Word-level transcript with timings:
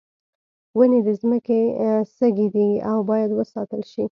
ونې 0.77 0.99
د 1.07 1.09
ځمکې 1.21 1.59
سږی 2.15 2.47
دي 2.55 2.69
او 2.89 2.97
باید 3.09 3.29
وساتل 3.39 3.81
شي. 3.91 4.03